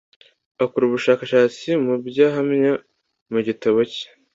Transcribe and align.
akora 0.63 0.83
ubushakashatsi 0.85 1.67
mu 1.83 1.93
bya 2.05 2.25
ahamya 2.31 2.71
mu 3.31 3.39
gitabo 3.47 3.77
cye 3.93 4.05